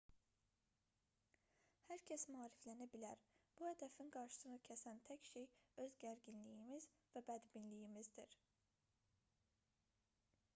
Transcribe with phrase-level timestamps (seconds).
[1.89, 3.21] hər kəs maariflənə bilər
[3.59, 5.47] bu hədəfin qarşısını kəsən tək şey
[5.85, 8.35] öz gərginliyimiz və bədbinliyimizdir